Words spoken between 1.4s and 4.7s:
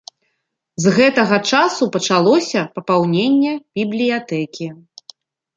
часу пачалося папаўненне бібліятэкі.